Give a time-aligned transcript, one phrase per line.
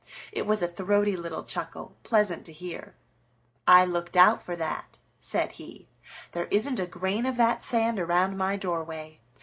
[0.31, 2.95] It was a throaty little chuckle, pleasant to hear.
[3.67, 5.89] "I looked out for that," said he.
[6.31, 9.19] "There isn't a grain of that sand around my doorway.